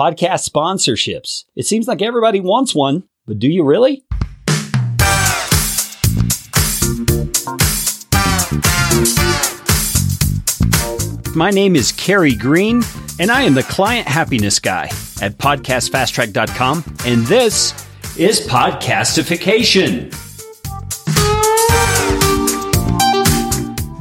[0.00, 1.44] podcast sponsorships.
[1.54, 4.02] It seems like everybody wants one, but do you really?
[11.36, 12.82] My name is Carey Green,
[13.18, 14.84] and I am the client happiness guy
[15.20, 17.74] at podcastfasttrack.com, and this
[18.16, 20.10] is Podcastification.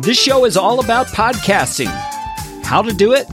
[0.02, 1.94] This show is all about podcasting
[2.64, 3.28] how to do it,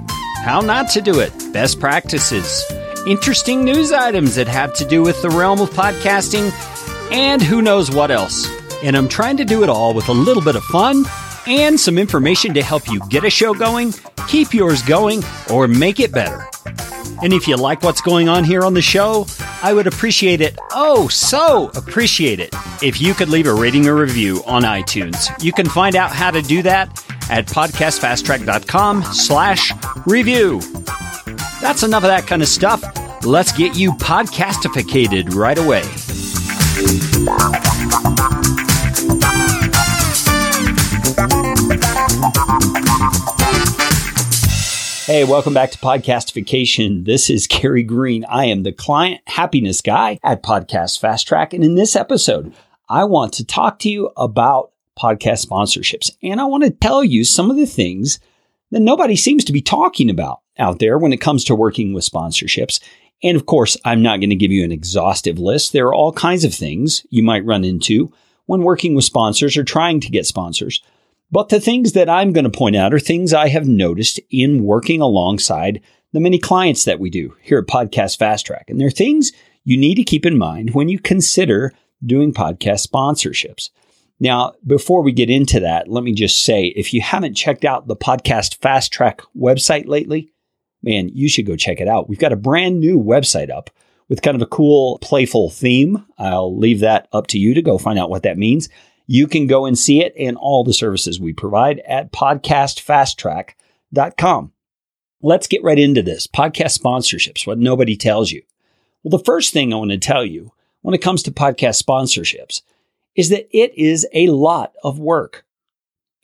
[0.47, 2.63] how not to do it, best practices,
[3.05, 6.53] interesting news items that have to do with the realm of podcasting,
[7.11, 8.49] and who knows what else.
[8.81, 11.05] And I'm trying to do it all with a little bit of fun
[11.49, 13.93] and some information to help you get a show going,
[14.29, 16.49] keep yours going, or make it better.
[17.25, 19.27] And if you like what's going on here on the show,
[19.65, 23.97] I would appreciate it, oh, so appreciate it, if you could leave a rating or
[23.97, 25.27] review on iTunes.
[25.43, 29.73] You can find out how to do that at podcastfasttrack.com slash
[30.07, 30.61] review.
[31.61, 32.83] That's enough of that kind of stuff.
[33.25, 35.83] Let's get you podcastificated right away.
[45.07, 47.05] Hey, welcome back to Podcastification.
[47.05, 48.25] This is Carey Green.
[48.25, 51.53] I am the client happiness guy at Podcast Fast Track.
[51.55, 52.53] And in this episode,
[52.89, 56.11] I want to talk to you about podcast sponsorships.
[56.23, 58.19] And I want to tell you some of the things
[58.71, 62.09] that nobody seems to be talking about out there when it comes to working with
[62.09, 62.81] sponsorships.
[63.23, 65.73] And of course, I'm not going to give you an exhaustive list.
[65.73, 68.13] There are all kinds of things you might run into
[68.47, 70.83] when working with sponsors or trying to get sponsors.
[71.31, 74.65] But the things that I'm going to point out are things I have noticed in
[74.65, 75.81] working alongside
[76.13, 78.67] the many clients that we do here at Podcast Fast Track.
[78.69, 79.33] And they're things
[79.65, 81.73] you need to keep in mind when you consider
[82.05, 83.71] doing podcast sponsorships.
[84.19, 87.87] Now, before we get into that, let me just say if you haven't checked out
[87.87, 90.33] the Podcast Fast Track website lately,
[90.83, 92.09] man, you should go check it out.
[92.09, 93.69] We've got a brand new website up
[94.09, 96.07] with kind of a cool, playful theme.
[96.19, 98.71] I'll leave that up to you to go find out what that means.
[99.07, 104.53] You can go and see it and all the services we provide at podcastfasttrack.com.
[105.23, 108.43] Let's get right into this podcast sponsorships, what nobody tells you.
[109.03, 110.53] Well, the first thing I want to tell you
[110.83, 112.63] when it comes to podcast sponsorships
[113.17, 115.45] is that it is a lot of work.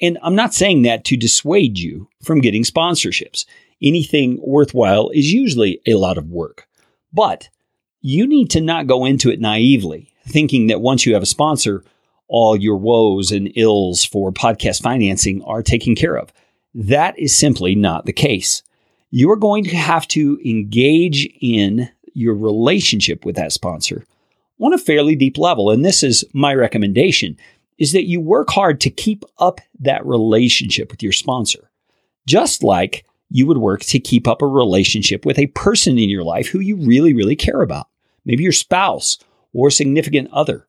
[0.00, 3.46] And I'm not saying that to dissuade you from getting sponsorships.
[3.80, 6.68] Anything worthwhile is usually a lot of work.
[7.12, 7.48] But
[8.00, 11.84] you need to not go into it naively, thinking that once you have a sponsor,
[12.28, 16.32] all your woes and ills for podcast financing are taken care of.
[16.74, 18.62] That is simply not the case.
[19.10, 24.04] You are going to have to engage in your relationship with that sponsor
[24.62, 25.70] on a fairly deep level.
[25.70, 27.36] And this is my recommendation
[27.78, 31.70] is that you work hard to keep up that relationship with your sponsor.
[32.26, 36.22] Just like you would work to keep up a relationship with a person in your
[36.22, 37.88] life who you really, really care about.
[38.24, 39.18] Maybe your spouse
[39.52, 40.66] or significant other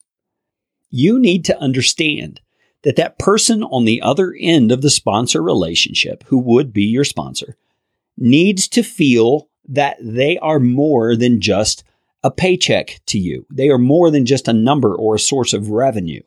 [0.94, 2.40] you need to understand
[2.84, 7.04] that that person on the other end of the sponsor relationship, who would be your
[7.04, 7.58] sponsor,
[8.16, 11.84] needs to feel that they are more than just
[12.24, 13.46] a paycheck to you.
[13.52, 16.22] They are more than just a number or a source of revenue.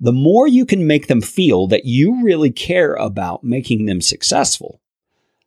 [0.00, 4.80] The more you can make them feel that you really care about making them successful,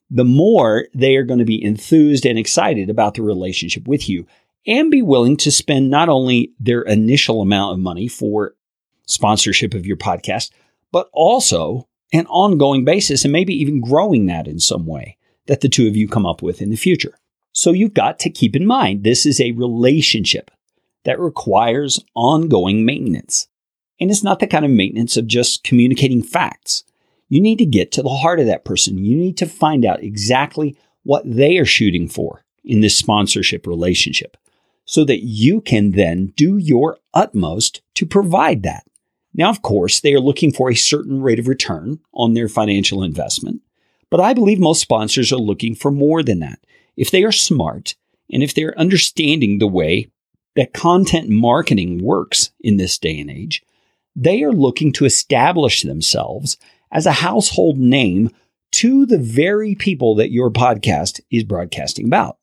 [0.10, 4.26] the more they are going to be enthused and excited about the relationship with you
[4.66, 8.56] and be willing to spend not only their initial amount of money for
[9.06, 10.52] sponsorship of your podcast,
[10.92, 15.70] but also an ongoing basis and maybe even growing that in some way that the
[15.70, 17.20] two of you come up with in the future.
[17.56, 20.52] So you've got to keep in mind this is a relationship
[21.06, 23.48] that requires ongoing maintenance.
[23.98, 26.84] And it's not the kind of maintenance of just communicating facts.
[27.30, 28.98] You need to get to the heart of that person.
[28.98, 34.36] You need to find out exactly what they are shooting for in this sponsorship relationship
[34.84, 38.84] so that you can then do your utmost to provide that.
[39.34, 43.02] Now, of course, they are looking for a certain rate of return on their financial
[43.02, 43.62] investment,
[44.10, 46.60] but I believe most sponsors are looking for more than that.
[46.98, 47.96] If they are smart
[48.32, 50.10] and if they're understanding the way
[50.56, 53.64] that content marketing works in this day and age,
[54.16, 56.58] they are looking to establish themselves
[56.92, 58.30] as a household name
[58.72, 62.38] to the very people that your podcast is broadcasting about.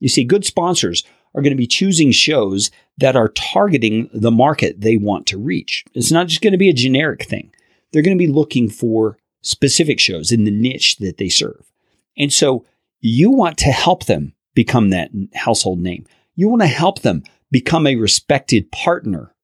[0.00, 1.04] You see, good sponsors
[1.34, 5.84] are going to be choosing shows that are targeting the market they want to reach.
[5.94, 7.52] It's not just going to be a generic thing.
[7.92, 11.70] They're going to be looking for specific shows in the niche that they serve.
[12.16, 12.64] And so
[13.02, 16.06] you want to help them become that household name.
[16.34, 19.34] You want to help them become a respected partner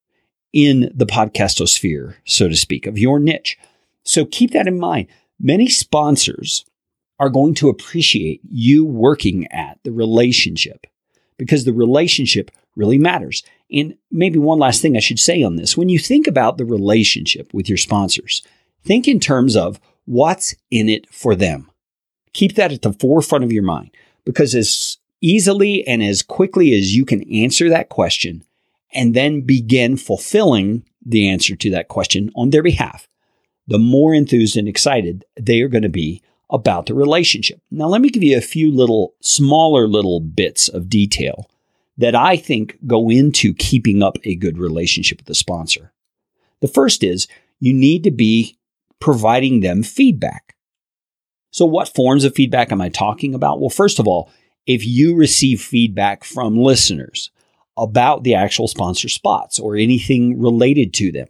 [0.52, 3.58] in the podcastosphere, so to speak, of your niche.
[4.04, 5.08] So keep that in mind.
[5.38, 6.64] Many sponsors
[7.18, 10.86] are going to appreciate you working at the relationship
[11.36, 13.42] because the relationship really matters.
[13.70, 16.64] And maybe one last thing I should say on this when you think about the
[16.64, 18.42] relationship with your sponsors,
[18.84, 21.70] think in terms of what's in it for them.
[22.32, 23.90] Keep that at the forefront of your mind
[24.24, 28.44] because as easily and as quickly as you can answer that question
[28.92, 33.08] and then begin fulfilling the answer to that question on their behalf,
[33.66, 37.60] the more enthused and excited they are going to be about the relationship.
[37.70, 41.50] Now, let me give you a few little smaller little bits of detail
[41.98, 45.92] that I think go into keeping up a good relationship with the sponsor.
[46.60, 47.28] The first is
[47.60, 48.56] you need to be
[49.00, 50.54] providing them feedback.
[51.50, 53.60] So, what forms of feedback am I talking about?
[53.60, 54.30] Well, first of all,
[54.66, 57.30] if you receive feedback from listeners
[57.76, 61.28] about the actual sponsor spots or anything related to them,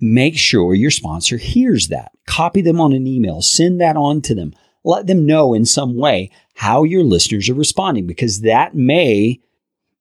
[0.00, 2.12] make sure your sponsor hears that.
[2.26, 4.54] Copy them on an email, send that on to them.
[4.84, 9.40] Let them know in some way how your listeners are responding because that may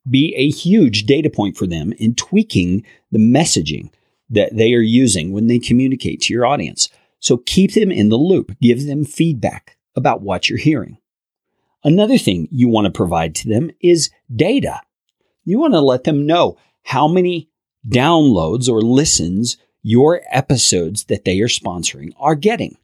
[0.07, 3.89] be a huge data point for them in tweaking the messaging
[4.29, 6.89] that they are using when they communicate to your audience.
[7.25, 10.99] So keep them in the loop, give them feedback about what you're hearing.
[11.83, 14.81] Another thing you want to provide to them is data.
[15.43, 17.49] You want to let them know how many
[17.89, 22.77] downloads or listens your episodes that they are sponsoring are getting.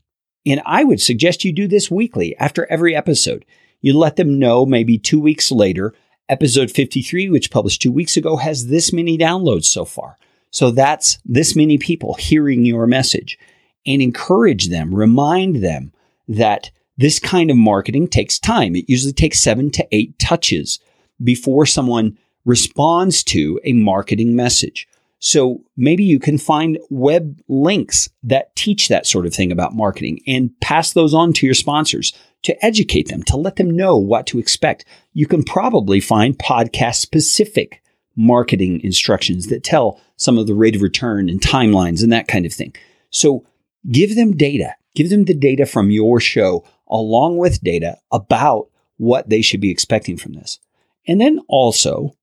[0.44, 3.46] And I would suggest you do this weekly after every episode.
[3.80, 5.94] You let them know maybe two weeks later,
[6.30, 10.18] episode 53, which published two weeks ago, has this many downloads so far.
[10.50, 13.38] So that's this many people hearing your message
[13.86, 15.92] and encourage them, remind them
[16.28, 18.76] that this kind of marketing takes time.
[18.76, 20.80] It usually takes seven to eight touches
[21.24, 24.88] before someone responds to a marketing message.
[25.20, 30.20] So maybe you can find web links that teach that sort of thing about marketing
[30.26, 32.12] and pass those on to your sponsors
[32.44, 34.84] to educate them, to let them know what to expect.
[35.14, 37.84] You can probably find podcast specific
[38.16, 42.46] marketing instructions that tell some of the rate of return and timelines and that kind
[42.46, 42.76] of thing.
[43.12, 43.46] So
[43.90, 48.68] give them data, give them the data from your show along with data about
[48.98, 50.60] what they should be expecting from this.
[51.08, 52.16] And then also,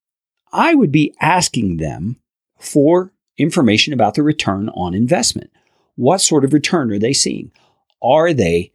[0.53, 2.17] I would be asking them
[2.59, 5.51] for information about the return on investment.
[5.97, 7.51] What sort of return are they seeing?
[8.03, 8.73] Are they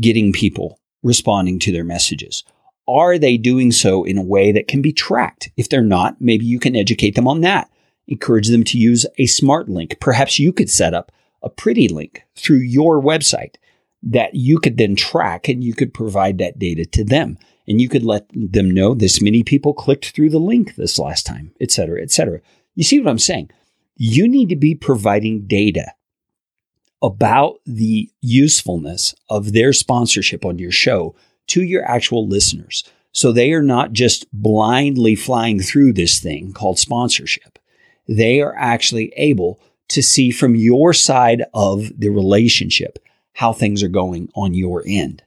[0.00, 2.42] getting people responding to their messages?
[2.88, 5.50] Are they doing so in a way that can be tracked?
[5.56, 7.70] If they're not, maybe you can educate them on that.
[8.08, 9.98] Encourage them to use a smart link.
[10.00, 11.10] Perhaps you could set up
[11.44, 13.54] a pretty link through your website
[14.02, 17.38] that you could then track and you could provide that data to them.
[17.66, 21.24] And you could let them know this many people clicked through the link this last
[21.24, 22.40] time, et cetera, et cetera.
[22.74, 23.50] You see what I'm saying?
[23.96, 25.92] You need to be providing data
[27.00, 31.14] about the usefulness of their sponsorship on your show
[31.46, 32.84] to your actual listeners.
[33.12, 37.58] So they are not just blindly flying through this thing called sponsorship.
[38.08, 42.98] They are actually able to see from your side of the relationship
[43.34, 45.22] how things are going on your end.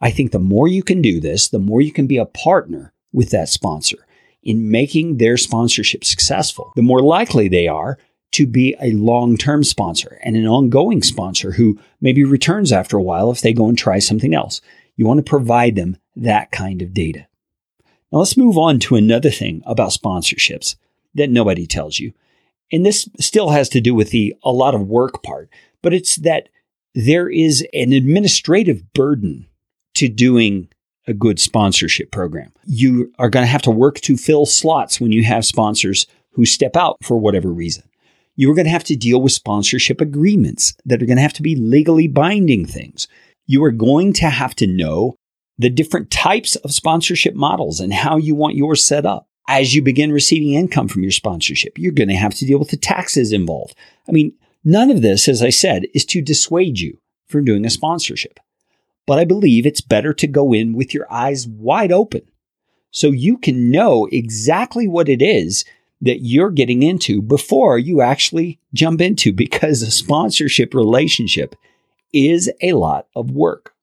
[0.00, 2.92] I think the more you can do this, the more you can be a partner
[3.12, 4.06] with that sponsor
[4.42, 7.98] in making their sponsorship successful, the more likely they are
[8.32, 13.02] to be a long term sponsor and an ongoing sponsor who maybe returns after a
[13.02, 14.60] while if they go and try something else.
[14.96, 17.26] You want to provide them that kind of data.
[18.10, 20.76] Now let's move on to another thing about sponsorships
[21.14, 22.12] that nobody tells you.
[22.72, 25.50] And this still has to do with the a lot of work part,
[25.82, 26.48] but it's that
[26.94, 29.46] there is an administrative burden
[29.94, 30.68] to doing
[31.06, 32.52] a good sponsorship program.
[32.64, 36.46] You are going to have to work to fill slots when you have sponsors who
[36.46, 37.84] step out for whatever reason.
[38.36, 41.34] You are going to have to deal with sponsorship agreements that are going to have
[41.34, 43.08] to be legally binding things.
[43.46, 45.16] You are going to have to know
[45.58, 49.26] the different types of sponsorship models and how you want yours set up.
[49.48, 52.70] As you begin receiving income from your sponsorship, you're going to have to deal with
[52.70, 53.74] the taxes involved.
[54.08, 54.32] I mean,
[54.64, 58.38] none of this, as I said, is to dissuade you from doing a sponsorship
[59.06, 62.22] but I believe it's better to go in with your eyes wide open
[62.90, 65.64] so you can know exactly what it is
[66.00, 71.54] that you're getting into before you actually jump into because a sponsorship relationship
[72.12, 73.74] is a lot of work.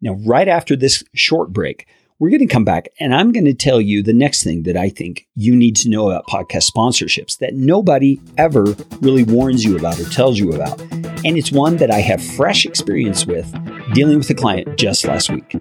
[0.00, 1.86] Now, right after this short break,
[2.24, 4.78] we're going to come back and I'm going to tell you the next thing that
[4.78, 8.64] I think you need to know about podcast sponsorships that nobody ever
[9.02, 10.80] really warns you about or tells you about.
[10.80, 13.52] And it's one that I have fresh experience with
[13.92, 15.54] dealing with a client just last week.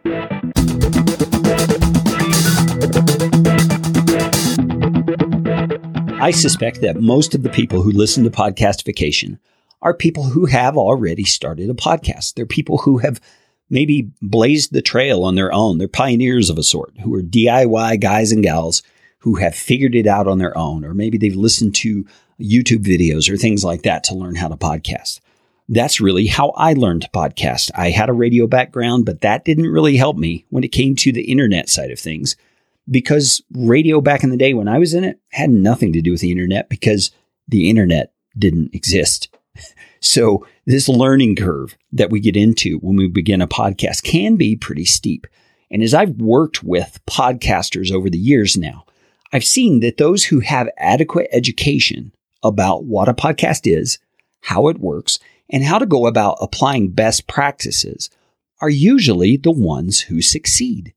[6.21, 9.37] I suspect that most of the people who listen to Podcastification
[9.81, 12.35] are people who have already started a podcast.
[12.35, 13.19] They're people who have
[13.73, 15.79] maybe blazed the trail on their own.
[15.79, 18.83] They're pioneers of a sort who are DIY guys and gals
[19.19, 22.05] who have figured it out on their own, or maybe they've listened to
[22.39, 25.19] YouTube videos or things like that to learn how to podcast.
[25.67, 27.71] That's really how I learned to podcast.
[27.75, 31.11] I had a radio background, but that didn't really help me when it came to
[31.11, 32.35] the internet side of things
[32.89, 36.11] because radio back in the day when I was in it had nothing to do
[36.11, 37.11] with the internet because
[37.47, 39.35] the internet didn't exist.
[40.05, 44.55] So this learning curve that we get into when we begin a podcast can be
[44.55, 45.27] pretty steep.
[45.69, 48.85] And as I've worked with podcasters over the years now,
[49.31, 53.97] I've seen that those who have adequate education about what a podcast is,
[54.41, 58.09] how it works, and how to go about applying best practices
[58.61, 60.93] are usually the ones who succeed.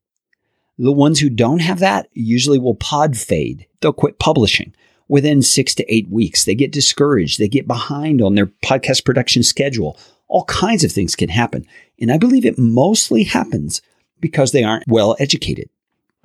[0.77, 3.65] The ones who don't have that usually will pod fade.
[3.81, 4.73] They'll quit publishing
[5.07, 6.45] within six to eight weeks.
[6.45, 7.39] They get discouraged.
[7.39, 9.97] They get behind on their podcast production schedule.
[10.27, 11.65] All kinds of things can happen.
[11.99, 13.81] And I believe it mostly happens
[14.19, 15.69] because they aren't well educated.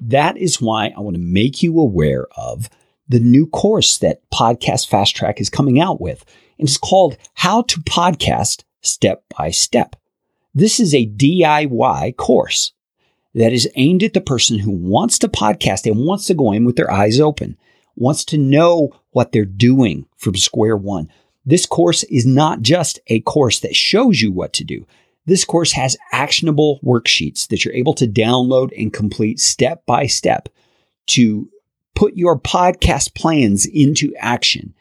[0.00, 2.68] That is why I want to make you aware of
[3.08, 6.24] the new course that Podcast Fast Track is coming out with.
[6.58, 9.96] And it's called How to Podcast Step by Step.
[10.54, 12.72] This is a DIY course
[13.34, 16.64] that is aimed at the person who wants to podcast and wants to go in
[16.64, 17.56] with their eyes open,
[17.96, 21.11] wants to know what they're doing from square one.
[21.44, 24.87] This course is not just a course that shows you what to do.
[25.26, 30.49] This course has actionable worksheets that you're able to download and complete step by step
[31.08, 31.49] to
[31.94, 34.75] put your podcast plans into action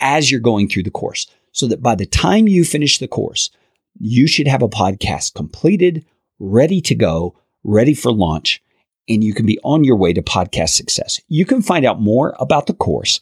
[0.00, 3.50] as you're going through the course so that by the time you finish the course,
[3.98, 6.04] you should have a podcast completed,
[6.40, 8.62] ready to go, ready for launch,
[9.08, 11.20] and you can be on your way to podcast success.
[11.28, 13.20] You can find out more about the course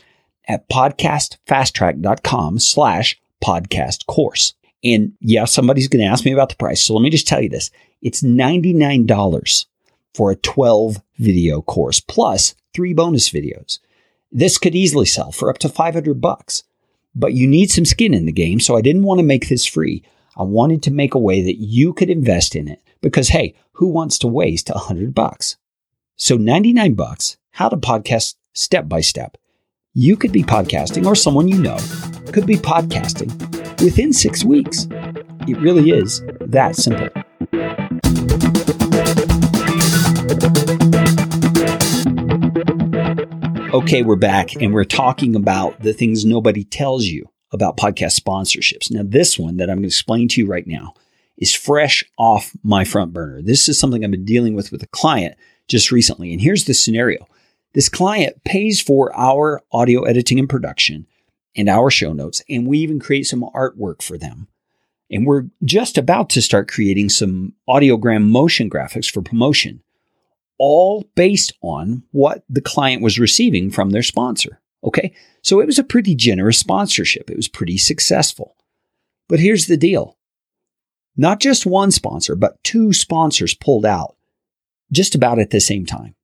[0.48, 4.54] at podcastfasttrack.com slash podcast course.
[4.84, 6.82] And yeah, somebody's going to ask me about the price.
[6.82, 7.70] So let me just tell you this.
[8.00, 9.66] It's $99
[10.14, 13.78] for a 12 video course plus three bonus videos.
[14.30, 16.64] This could easily sell for up to 500 bucks,
[17.14, 18.60] but you need some skin in the game.
[18.60, 20.02] So I didn't want to make this free.
[20.36, 23.88] I wanted to make a way that you could invest in it because hey, who
[23.88, 25.56] wants to waste a hundred bucks?
[26.16, 29.38] So 99 bucks, how to podcast step by step.
[29.95, 31.78] You could be podcasting or someone you know
[32.33, 33.31] could be podcasting
[33.83, 34.87] within six weeks.
[35.49, 37.09] It really is that simple.
[43.75, 48.90] Okay, we're back and we're talking about the things nobody tells you about podcast sponsorships.
[48.90, 50.95] Now, this one that I'm going to explain to you right now
[51.38, 53.40] is fresh off my front burner.
[53.40, 55.37] This is something I've been dealing with with a client
[55.69, 56.33] just recently.
[56.33, 57.26] And here's the scenario
[57.75, 61.07] this client pays for our audio editing and production
[61.57, 64.49] and our show notes, and we even create some artwork for them.
[65.11, 69.83] And we're just about to start creating some audiogram motion graphics for promotion,
[70.59, 74.61] all based on what the client was receiving from their sponsor.
[74.85, 75.14] Okay.
[75.42, 77.31] So it was a pretty generous sponsorship.
[77.31, 78.57] It was pretty successful.
[79.28, 80.16] But here's the deal
[81.16, 84.16] not just one sponsor, but two sponsors pulled out
[84.92, 86.14] just about at the same time.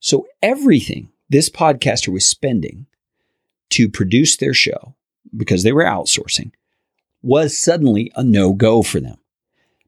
[0.00, 2.86] So everything this podcaster was spending
[3.70, 4.94] to produce their show
[5.34, 6.50] because they were outsourcing
[7.22, 9.16] was suddenly a no go for them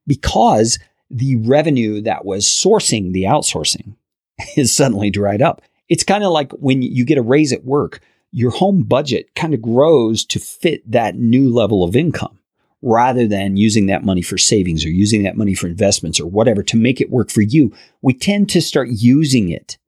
[0.06, 0.78] because
[1.10, 3.96] the revenue that was sourcing the outsourcing
[4.56, 5.60] is suddenly dried up.
[5.88, 9.52] It's kind of like when you get a raise at work, your home budget kind
[9.52, 12.38] of grows to fit that new level of income
[12.84, 16.62] rather than using that money for savings or using that money for investments or whatever
[16.62, 17.72] to make it work for you.
[18.02, 19.78] We tend to start using it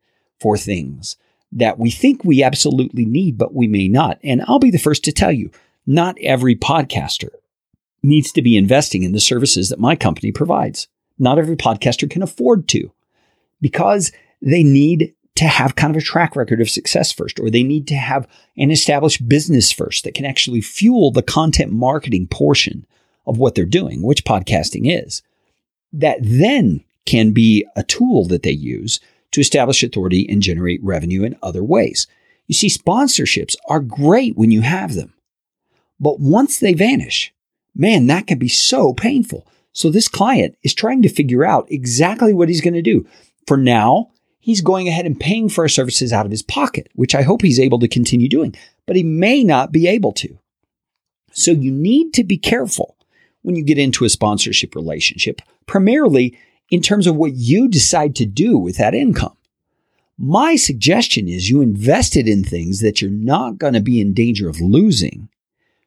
[0.41, 1.17] for things
[1.53, 4.19] that we think we absolutely need, but we may not.
[4.25, 5.50] And I'll be the first to tell you,
[5.87, 7.29] not every podcaster
[8.03, 10.88] needs to be investing in the services that my company provides.
[11.19, 12.93] Not every podcaster can afford to
[13.61, 14.11] because
[14.41, 17.87] they need to have kind of a track record of success first, or they need
[17.88, 18.26] to have
[18.57, 22.87] an established business first that can actually fuel the content marketing portion
[23.26, 25.23] of what they're doing, which podcasting is.
[25.93, 28.99] That then can be a tool that they use
[29.33, 32.07] to establish authority and generate revenue in other ways.
[32.47, 35.12] You see, sponsorships are great when you have them,
[36.00, 37.33] but once they vanish,
[37.75, 39.47] man, that can be so painful.
[39.73, 43.07] So this client is trying to figure out exactly what he's going to do.
[43.47, 44.11] For now,
[44.47, 47.43] he's going ahead and paying for our services out of his pocket, which I hope
[47.43, 48.55] he's able to continue doing,
[48.87, 50.38] but he may not be able to.
[51.33, 52.97] So you need to be careful
[53.43, 56.38] when you get into a sponsorship relationship, primarily
[56.71, 59.37] in terms of what you decide to do with that income.
[60.17, 64.15] My suggestion is you invest it in things that you're not going to be in
[64.15, 65.29] danger of losing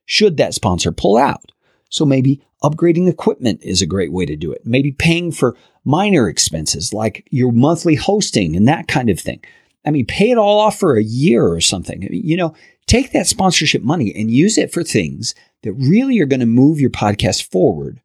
[0.06, 1.54] should that sponsor pull out.
[1.90, 4.62] So maybe upgrading equipment is a great way to do it.
[4.66, 9.42] Maybe paying for minor expenses like your monthly hosting and that kind of thing.
[9.86, 12.08] I mean, pay it all off for a year or something.
[12.12, 12.54] you know,
[12.86, 16.80] take that sponsorship money and use it for things that really are going to move
[16.80, 18.02] your podcast forward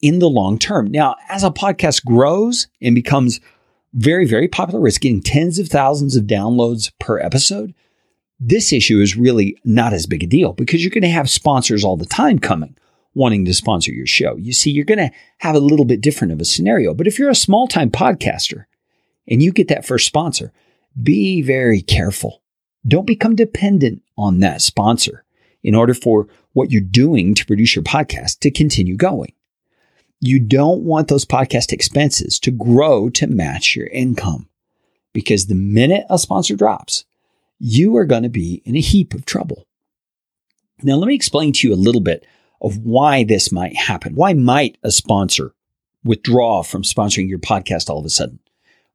[0.00, 0.90] in the long term.
[0.90, 3.40] Now, as a podcast grows and becomes
[3.92, 7.74] very, very popular, it's getting tens of thousands of downloads per episode.
[8.40, 11.84] This issue is really not as big a deal because you're going to have sponsors
[11.84, 12.74] all the time coming
[13.14, 14.36] wanting to sponsor your show.
[14.36, 16.94] You see, you're going to have a little bit different of a scenario.
[16.94, 18.64] But if you're a small time podcaster
[19.28, 20.52] and you get that first sponsor,
[21.00, 22.42] be very careful.
[22.86, 25.24] Don't become dependent on that sponsor
[25.62, 29.32] in order for what you're doing to produce your podcast to continue going.
[30.20, 34.48] You don't want those podcast expenses to grow to match your income
[35.12, 37.04] because the minute a sponsor drops,
[37.58, 39.66] you are going to be in a heap of trouble.
[40.82, 42.26] Now, let me explain to you a little bit
[42.62, 44.14] of why this might happen.
[44.14, 45.54] Why might a sponsor
[46.04, 48.38] withdraw from sponsoring your podcast all of a sudden?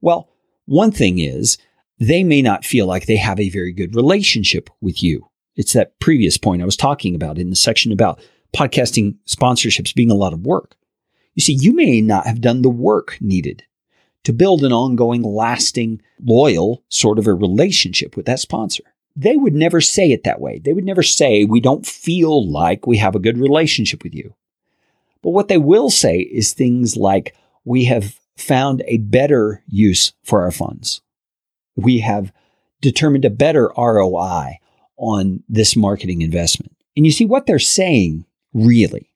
[0.01, 0.29] Well,
[0.65, 1.57] one thing is
[1.99, 5.29] they may not feel like they have a very good relationship with you.
[5.55, 8.21] It's that previous point I was talking about in the section about
[8.55, 10.75] podcasting sponsorships being a lot of work.
[11.35, 13.63] You see, you may not have done the work needed
[14.23, 18.83] to build an ongoing, lasting, loyal sort of a relationship with that sponsor
[19.17, 20.59] they would never say it that way.
[20.59, 24.35] They would never say, we don't feel like we have a good relationship with you.
[25.23, 30.43] But what they will say is things like, we have found a better use for
[30.43, 31.01] our funds.
[31.75, 32.31] We have
[32.79, 34.59] determined a better ROI
[34.97, 36.75] on this marketing investment.
[36.95, 39.11] And you see, what they're saying really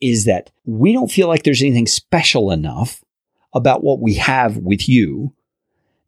[0.00, 3.04] is that we don't feel like there's anything special enough
[3.52, 5.34] about what we have with you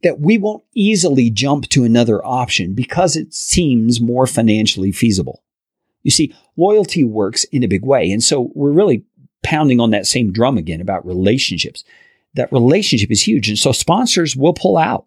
[0.02, 5.42] that we won't easily jump to another option because it seems more financially feasible.
[6.02, 8.10] You see, loyalty works in a big way.
[8.10, 9.04] And so we're really
[9.42, 11.84] pounding on that same drum again about relationships.
[12.34, 13.48] That relationship is huge.
[13.48, 15.06] And so sponsors will pull out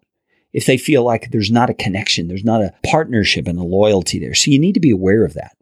[0.52, 4.20] if they feel like there's not a connection, there's not a partnership and a loyalty
[4.20, 4.34] there.
[4.34, 5.56] So you need to be aware of that.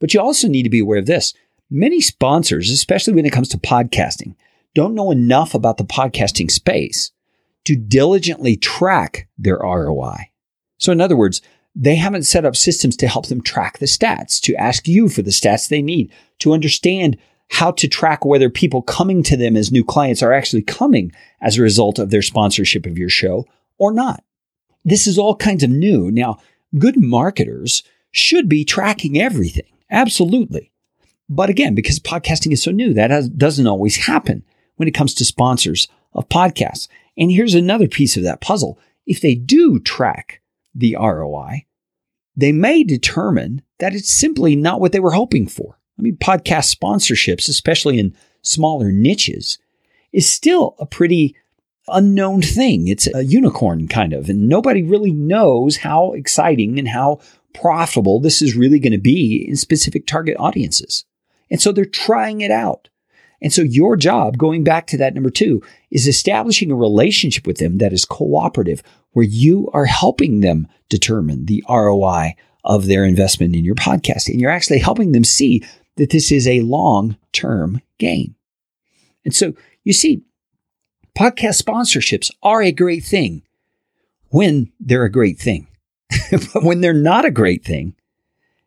[0.00, 1.34] But you also need to be aware of this.
[1.70, 4.34] Many sponsors, especially when it comes to podcasting,
[4.74, 7.12] don't know enough about the podcasting space
[7.64, 10.30] to diligently track their ROI.
[10.78, 11.40] So, in other words,
[11.74, 15.22] they haven't set up systems to help them track the stats, to ask you for
[15.22, 17.16] the stats they need, to understand
[17.50, 21.58] how to track whether people coming to them as new clients are actually coming as
[21.58, 23.46] a result of their sponsorship of your show
[23.78, 24.22] or not.
[24.84, 26.10] This is all kinds of new.
[26.10, 26.38] Now,
[26.78, 29.66] good marketers should be tracking everything.
[29.90, 30.70] Absolutely.
[31.28, 34.44] But again, because podcasting is so new, that has, doesn't always happen
[34.76, 36.88] when it comes to sponsors of podcasts.
[37.16, 38.78] And here's another piece of that puzzle.
[39.06, 40.40] If they do track
[40.74, 41.66] the ROI,
[42.36, 45.78] they may determine that it's simply not what they were hoping for.
[45.98, 49.58] I mean, podcast sponsorships, especially in smaller niches,
[50.12, 51.36] is still a pretty
[51.88, 52.88] unknown thing.
[52.88, 57.20] It's a unicorn kind of, and nobody really knows how exciting and how
[57.52, 61.04] profitable this is really going to be in specific target audiences.
[61.50, 62.88] And so they're trying it out.
[63.44, 67.58] And so your job, going back to that number two, is establishing a relationship with
[67.58, 73.54] them that is cooperative, where you are helping them determine the ROI of their investment
[73.54, 74.30] in your podcast.
[74.30, 75.62] And you're actually helping them see
[75.96, 78.34] that this is a long term gain.
[79.26, 79.52] And so
[79.82, 80.22] you see,
[81.16, 83.42] podcast sponsorships are a great thing
[84.30, 85.66] when they're a great thing.
[86.30, 87.94] but when they're not a great thing,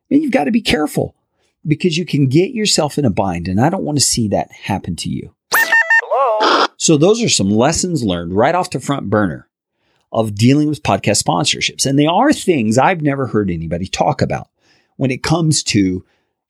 [0.08, 1.16] you've got to be careful
[1.68, 3.48] because you can get yourself in a bind.
[3.48, 5.34] And I don't want to see that happen to you.
[5.54, 6.68] Hello.
[6.78, 9.48] So, those are some lessons learned right off the front burner
[10.12, 11.86] of dealing with podcast sponsorships.
[11.86, 14.50] And they are things I've never heard anybody talk about
[14.96, 16.06] when it comes to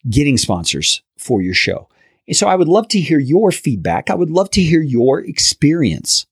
[0.10, 1.90] getting sponsors for your show.
[2.28, 4.10] And so I would love to hear your feedback.
[4.10, 6.26] I would love to hear your experience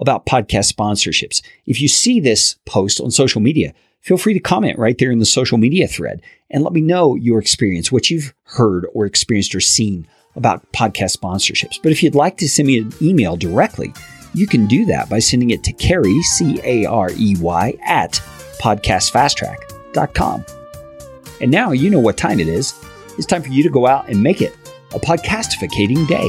[0.00, 1.42] about podcast sponsorships.
[1.66, 5.18] If you see this post on social media, feel free to comment right there in
[5.20, 9.54] the social media thread and let me know your experience, what you've heard or experienced
[9.54, 11.78] or seen about podcast sponsorships.
[11.82, 13.94] But if you'd like to send me an email directly,
[14.34, 18.12] you can do that by sending it to Carey, C A R E Y, at
[18.60, 20.44] podcastfasttrack.com.
[21.40, 22.74] And now you know what time it is.
[23.18, 24.56] It's time for you to go out and make it
[24.94, 26.28] a podcastificating day.